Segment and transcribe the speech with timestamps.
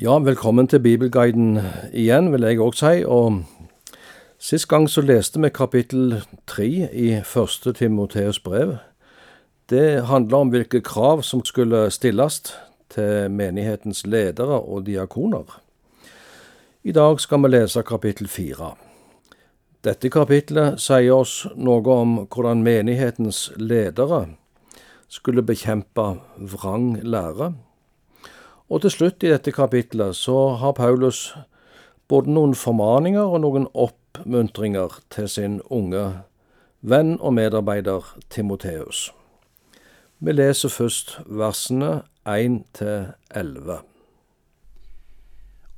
[0.00, 1.56] Ja, velkommen til Bibelguiden
[1.88, 2.98] igjen, vil jeg òg si.
[3.08, 3.38] Og
[4.36, 8.74] sist gang så leste vi kapittel tre i første Timoteus brev.
[9.72, 12.42] Det handler om hvilke krav som skulle stilles
[12.92, 15.62] til menighetens ledere og diakoner.
[16.84, 18.74] I dag skal vi lese kapittel fire.
[19.80, 24.26] Dette kapitlet sier oss noe om hvordan menighetens ledere
[25.08, 27.54] skulle bekjempe vrang lære
[28.68, 31.30] og til slutt i dette kapitlet så har Paulus
[32.10, 36.06] både noen formaninger og noen oppmuntringer til sin unge
[36.80, 39.10] venn og medarbeider Timoteus.
[40.18, 43.80] Vi leser først versene 1 til 11.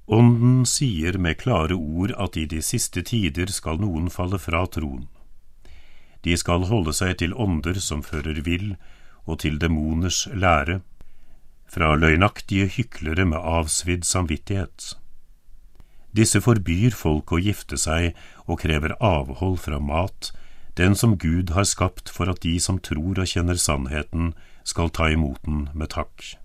[0.08, 5.08] Ånden sier med klare ord at i de siste tider skal noen falle fra troen.
[6.24, 8.76] De skal holde seg til ånder som fører vill,
[9.28, 10.80] og til demoners lære,
[11.68, 14.94] fra løgnaktige hyklere med avsvidd samvittighet.
[16.16, 18.16] Disse forbyr folk å gifte seg
[18.46, 20.32] og krever avhold fra mat,
[20.78, 24.32] den som Gud har skapt for at de som tror og kjenner sannheten,
[24.64, 26.36] skal ta imot den med takk.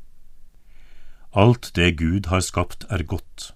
[1.34, 3.54] Alt det Gud har skapt er godt,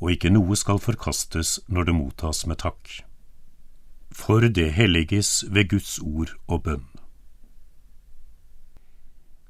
[0.00, 3.00] og ikke noe skal forkastes når det mottas med takk.
[4.12, 6.86] For det helliges ved Guds ord og bønn.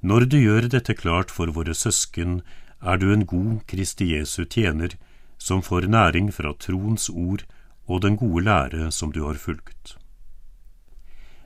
[0.00, 2.42] Når du gjør dette klart for våre søsken,
[2.83, 4.97] er du en god Kristi Jesu tjener,
[5.39, 7.47] som får næring fra troens ord
[7.86, 9.97] og den gode lære som du har fulgt.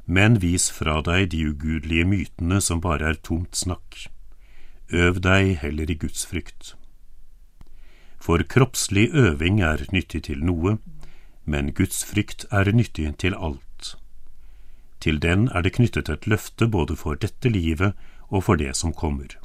[0.06, 4.08] Men vis fra deg de ugudelige mytene som bare er tomt snakk.
[4.90, 6.74] Øv deg heller i Guds frykt.
[8.20, 10.78] For kroppslig øving er nyttig til noe,
[11.44, 13.94] men Guds frykt er nyttig til alt.
[15.00, 17.94] Til den er det knyttet et løfte både for dette livet
[18.30, 19.36] og for det som kommer.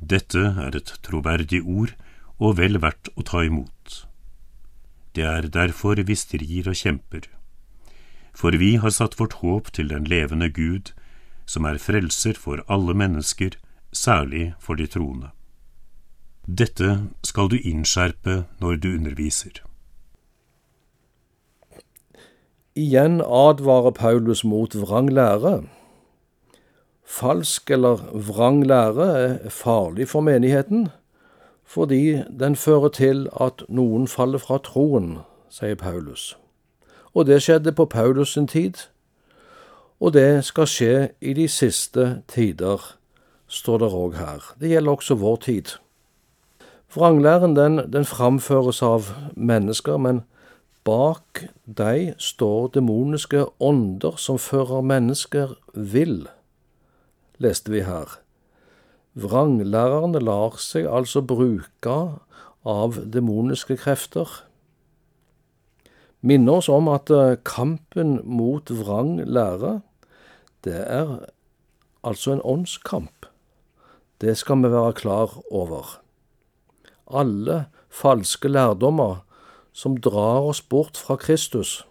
[0.00, 1.94] Dette er et troverdig ord
[2.38, 4.04] og vel verdt å ta imot.
[5.14, 7.28] Det er derfor vi strir og kjemper,
[8.34, 10.90] for vi har satt vårt håp til den levende Gud,
[11.46, 13.54] som er frelser for alle mennesker,
[13.92, 15.30] særlig for de troende.
[16.44, 19.62] Dette skal du innskjerpe når du underviser.
[22.74, 25.62] Igjen advarer Paulus mot vrang lære.
[27.04, 30.88] Falsk eller vrang lære er farlig for menigheten,
[31.64, 35.18] fordi den fører til at noen faller fra troen,
[35.52, 36.32] sier Paulus.
[37.14, 38.74] Og det skjedde på Paulus sin tid,
[40.00, 42.80] og det skal skje i de siste tider,
[43.48, 44.54] står det òg her.
[44.60, 45.76] Det gjelder også vår tid.
[46.94, 50.22] Vranglæren den, den framføres av mennesker, men
[50.84, 56.24] bak dem står demoniske ånder som fører mennesker vill
[57.42, 58.18] leste vi her.
[59.14, 61.96] Vranglærerne lar seg altså bruke
[62.64, 64.28] av demoniske krefter.
[66.24, 69.80] Minner oss om at eh, kampen mot vrang lære,
[70.64, 71.28] det er
[72.02, 73.28] altså en åndskamp.
[74.20, 76.00] Det skal vi være klar over.
[77.06, 79.22] Alle falske lærdommer
[79.72, 81.84] som drar oss bort fra Kristus,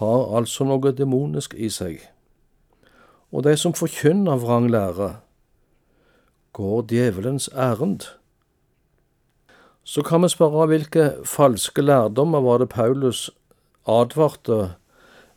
[0.00, 2.00] har altså noe demonisk i seg
[3.32, 5.16] og de som forkynner vrang lære,
[6.52, 8.08] går djevelens ærend.
[9.84, 13.30] Så kan vi spørre hvilke falske lærdommer var det Paulus
[13.86, 14.74] advarte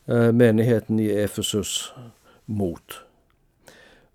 [0.07, 1.93] eh, menigheten i Efesus
[2.45, 3.05] mot.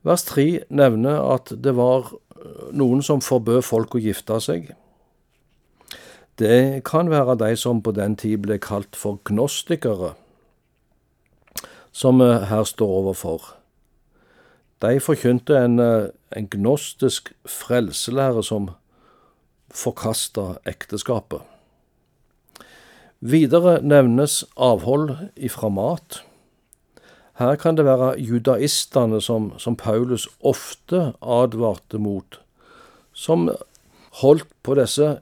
[0.03, 4.73] Vers 3 nevner at det var eh, noen som forbød folk å gifte seg.
[6.39, 10.13] Det kan være de som på den tid ble kalt for gnostikere,
[11.91, 13.58] som vi her står overfor.
[14.83, 18.71] De forkynte en, eh, en gnostisk frelselære som
[19.71, 21.41] forkasta ekteskapet.
[23.21, 26.23] Videre nevnes avhold ifra mat.
[27.39, 32.41] Her kan det være judaistene som, som Paulus ofte advarte mot,
[33.13, 33.49] som
[34.23, 35.19] holdt på disse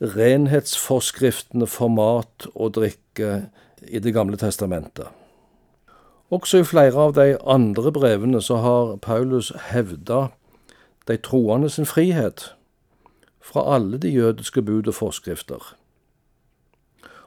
[0.00, 3.44] renhetsforskriftene for mat og drikke
[3.84, 5.08] i Det gamle testamentet.
[6.34, 10.32] Også i flere av de andre brevene så har Paulus hevda
[11.06, 12.48] de troende sin frihet
[13.44, 15.62] fra alle de jødiske bud og forskrifter.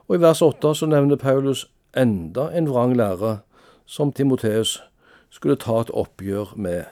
[0.08, 3.38] Og i vers åtte så nevner Paulus enda en vrang lære
[3.86, 4.82] som Timoteus
[5.30, 6.84] skulle ta et oppgjør med,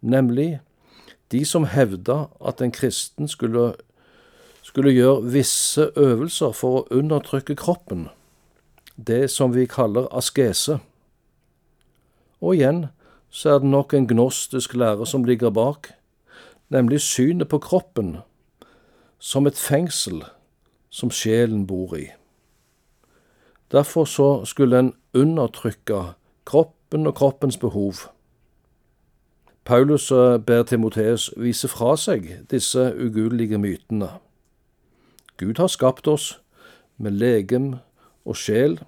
[0.00, 0.60] nemlig
[1.32, 3.72] de som hevda at en kristen skulle,
[4.62, 8.08] skulle gjøre visse øvelser for å undertrykke kroppen,
[8.96, 10.82] det som vi kaller askese.
[12.40, 12.86] Og igjen
[13.30, 15.92] så er det nok en gnostisk lære som ligger bak,
[16.68, 18.16] nemlig synet på kroppen
[19.18, 20.22] som et fengsel
[20.90, 22.08] som sjelen bor i.
[23.72, 26.14] Derfor så skulle en undertrykke
[26.46, 27.94] kroppen og kroppens behov.
[29.64, 30.08] Paulus
[30.46, 34.08] ber Timoteus vise fra seg disse ugudelige mytene.
[35.36, 36.40] Gud har skapt oss
[36.96, 37.74] med legem
[38.24, 38.78] og sjel.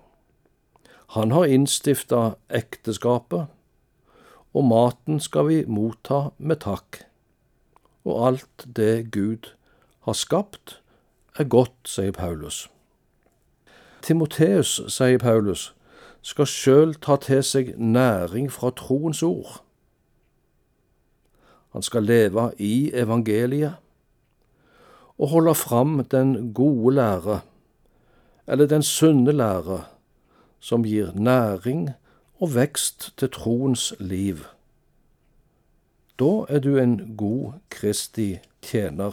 [1.15, 3.47] Han har innstifta ekteskapet,
[4.55, 7.05] og maten skal vi motta med takk.
[8.07, 9.53] Og alt det Gud
[10.07, 10.81] har skapt,
[11.39, 12.67] er godt, sier Paulus.
[14.03, 15.73] Timoteus, sier Paulus,
[16.23, 19.61] skal sjøl ta til seg næring fra troens ord.
[21.75, 23.77] Han skal leve i evangeliet
[25.19, 27.41] og holde fram den gode lære,
[28.47, 29.85] eller den sunne lære,
[30.61, 31.91] som gir næring
[32.41, 34.45] og vekst til troens liv.
[36.19, 39.13] Da er du en god Kristi tjener,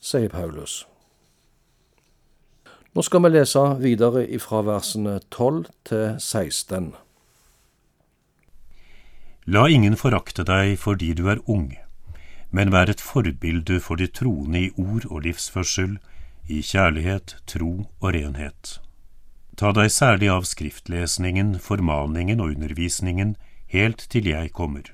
[0.00, 0.84] sier Paulus.
[2.96, 6.94] Nå skal vi lese videre ifra versene 12 til 16.
[9.46, 11.74] La ingen forakte deg fordi du er ung,
[12.50, 15.98] men vær et forbilde for de troende i ord og livsførsel,
[16.48, 18.80] i kjærlighet, tro og renhet.
[19.56, 23.36] Ta deg særlig av skriftlesningen, formaningen og undervisningen
[23.72, 24.90] helt til jeg kommer.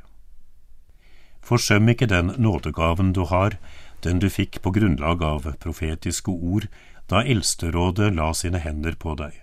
[1.43, 3.59] Forsøm ikke den nådegaven du har,
[4.07, 6.69] den du fikk på grunnlag av profetiske ord
[7.11, 9.35] da Eldsterådet la sine hender på deg.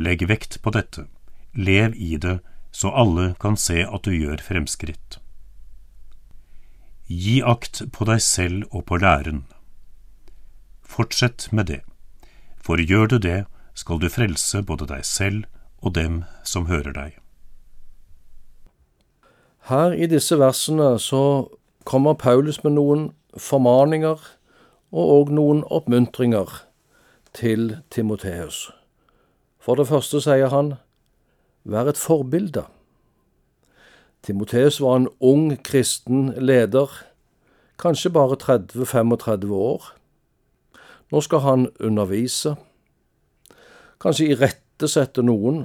[0.00, 1.04] Legg vekt på dette,
[1.52, 2.38] lev i det,
[2.72, 5.20] så alle kan se at du gjør fremskritt.
[7.06, 9.44] Gi akt på deg selv og på læren.
[10.82, 11.82] Fortsett med det,
[12.56, 15.44] for gjør du det, skal du frelse både deg selv
[15.82, 17.18] og dem som hører deg.
[19.68, 21.48] Her i disse versene så
[21.88, 24.20] kommer Paulus med noen formaninger
[24.94, 26.62] og òg noen oppmuntringer
[27.34, 28.70] til Timoteus.
[29.58, 30.74] For det første sier han,
[31.64, 32.66] vær et forbilde.
[34.24, 36.92] Timoteus var en ung kristen leder,
[37.80, 39.90] kanskje bare 30-35 år.
[41.12, 42.54] Nå skal han undervise,
[44.04, 45.62] kanskje irettesette noen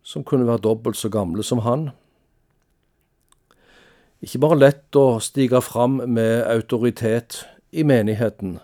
[0.00, 1.90] som kunne være dobbelt så gamle som han.
[4.24, 8.56] Ikke bare lett å stige fram med autoritet i menigheten,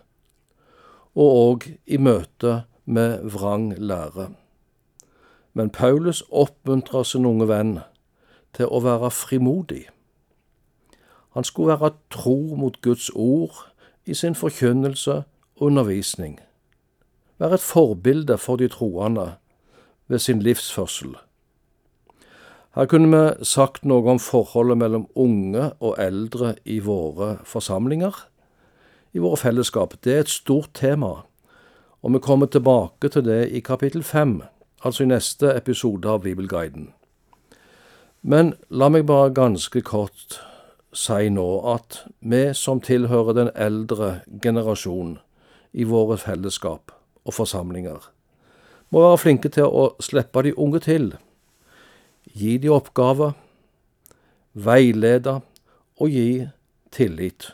[1.15, 4.31] og òg i møte med vrang lære.
[5.55, 7.77] Men Paulus oppmuntrer sin unge venn
[8.56, 9.85] til å være frimodig.
[11.37, 13.69] Han skulle være tro mot Guds ord
[14.06, 15.23] i sin forkynnelse
[15.61, 16.41] og undervisning,
[17.44, 19.32] være et forbilde for de troende
[20.08, 21.17] ved sin livsførsel.
[22.75, 28.17] Her kunne vi sagt noe om forholdet mellom unge og eldre i våre forsamlinger
[29.14, 29.94] i våre fellesskap.
[30.02, 31.12] Det er et stort tema,
[32.02, 34.43] og vi kommer tilbake til det i kapittel fem,
[34.82, 36.91] altså i neste episode av Bibelguiden.
[38.23, 40.41] Men la meg bare ganske kort
[40.94, 41.46] si nå
[41.76, 45.19] at vi som tilhører den eldre generasjon
[45.73, 46.94] i våre fellesskap
[47.25, 48.11] og forsamlinger,
[48.91, 51.09] må være flinke til å slippe de unge til,
[52.35, 53.35] gi de oppgaver,
[54.55, 55.41] veilede
[55.99, 56.47] og gi
[56.94, 57.50] tillit.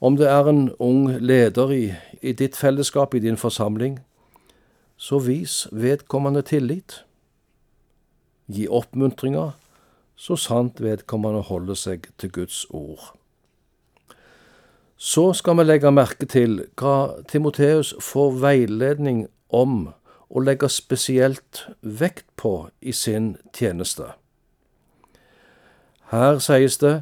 [0.00, 1.84] Om det er en ung leder i,
[2.22, 3.98] i ditt fellesskap, i din forsamling,
[4.96, 7.02] så vis vedkommende tillit.
[8.48, 9.52] Gi oppmuntringer,
[10.16, 13.12] så sant vedkommende holder seg til Guds ord.
[15.00, 19.94] Så skal vi legge merke til hva Timoteus får veiledning om
[20.28, 24.10] og legge spesielt vekt på i sin tjeneste.
[26.12, 26.98] Her sies det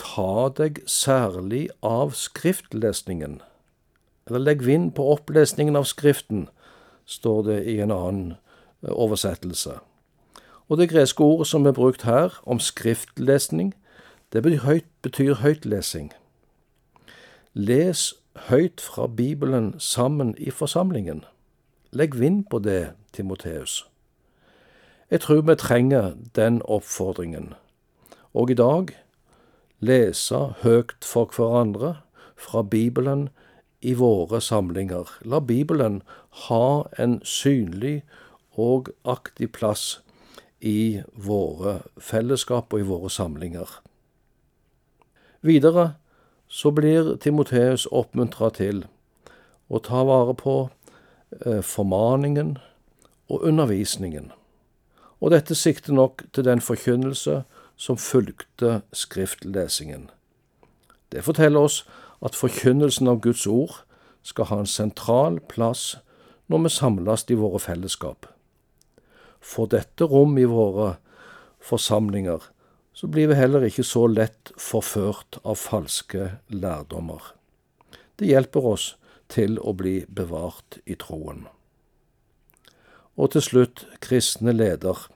[0.00, 3.42] ta deg særlig av skriftlesningen,
[4.30, 6.48] eller legg vind på opplesningen av Skriften,
[7.04, 8.32] står det i en annen
[8.80, 9.76] eh, oversettelse.
[10.70, 13.74] Og det greske ordet som er brukt her, om skriftlesning,
[14.32, 16.12] det betyr, høyt, betyr høytlesing.
[17.54, 18.14] Les
[18.48, 21.24] høyt fra Bibelen sammen i forsamlingen.
[21.92, 23.88] Legg vind på det, Timoteus.
[25.10, 27.52] Jeg tror vi trenger den oppfordringen.
[28.34, 28.88] Og i dag
[29.80, 31.96] lese høyt for hverandre
[32.36, 33.28] fra Bibelen
[33.82, 35.04] i våre samlinger.
[35.20, 36.02] La Bibelen
[36.48, 38.02] ha en synlig
[38.56, 40.00] og aktiv plass
[40.60, 43.82] i våre fellesskap og i våre samlinger.
[45.42, 45.94] Videre
[46.52, 48.84] så blir Timoteus oppmuntra til
[49.72, 50.56] å ta vare på
[51.46, 52.58] eh, formaningen
[53.32, 54.28] og undervisningen.
[55.24, 57.38] Og dette sikter nok til den forkynnelse
[57.80, 60.10] som fulgte skriftlesingen.
[61.12, 61.82] Det forteller oss
[62.20, 63.80] at forkynnelsen av Guds ord
[64.22, 65.96] skal ha en sentral plass
[66.52, 68.28] når vi samles i våre fellesskap.
[69.40, 70.98] For dette rom i våre
[71.64, 72.44] forsamlinger,
[72.92, 77.32] så blir vi heller ikke så lett forført av falske lærdommer.
[78.16, 78.92] Det hjelper oss
[79.32, 81.46] til å bli bevart i troen.
[83.16, 85.08] Og til slutt kristne leder.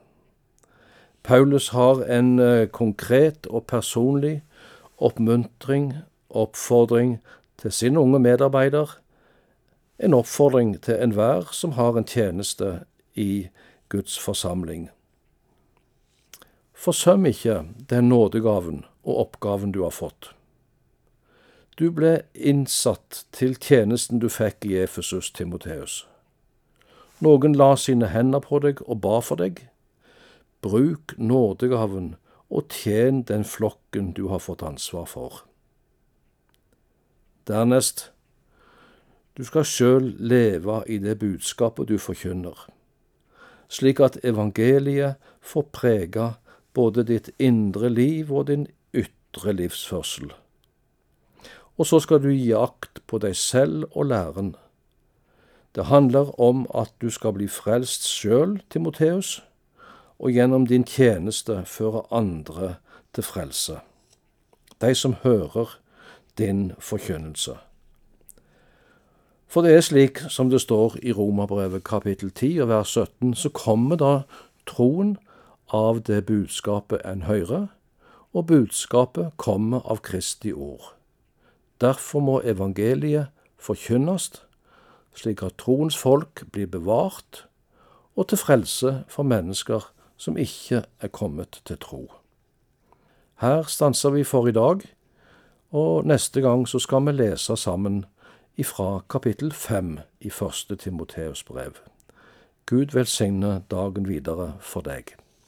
[1.26, 4.40] Paulus har en eh, konkret og personlig
[4.96, 5.92] oppmuntring,
[6.30, 7.18] oppfordring
[7.60, 8.98] til sin unge medarbeider,
[9.98, 13.48] en oppfordring til enhver som har en tjeneste i
[13.88, 14.90] Guds forsamling.
[16.76, 20.34] Forsøm ikke den nådegaven og oppgaven du har fått.
[21.78, 26.04] Du ble innsatt til tjenesten du fikk i Efesus, Timoteus.
[27.24, 29.64] Noen la sine hender på deg og ba for deg.
[30.64, 32.14] Bruk nådegaven
[32.52, 35.42] og tjen den flokken du har fått ansvar for.
[37.48, 38.10] Dernest,
[39.36, 42.56] du skal sjøl leve i det budskapet du forkynner,
[43.68, 46.32] slik at evangeliet får prege
[46.76, 50.30] både ditt indre liv og din ytre livsførsel.
[51.76, 54.54] Og så skal du gi akt på deg selv og læren.
[55.76, 59.42] Det handler om at du skal bli frelst sjøl, Timoteus,
[60.18, 62.76] og gjennom din tjeneste føre andre
[63.12, 63.80] til frelse,
[64.80, 65.76] de som hører
[66.38, 67.56] din forkynnelse.
[69.46, 73.48] For det er slik som det står i Romerbrevet kapittel 10 og vers 17, så
[73.48, 74.12] kommer da
[74.66, 75.16] troen
[75.68, 77.66] av det budskapet en hører,
[78.32, 80.92] og budskapet kommer av Kristi ord.
[81.80, 84.30] Derfor må evangeliet forkynnes,
[85.14, 87.46] slik at troens folk blir bevart,
[88.16, 92.06] og til frelse for mennesker som ikke er kommet til tro.
[93.40, 94.80] Her stanser vi for i dag,
[95.70, 98.04] og neste gang så skal vi lese sammen
[98.56, 101.76] ifra kapittel fem i første Timoteus brev.
[102.66, 105.16] Gud velsigne dagen videre for deg.